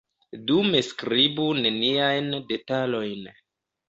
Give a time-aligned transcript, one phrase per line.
[0.51, 3.29] Dume skribu neniajn detalojn.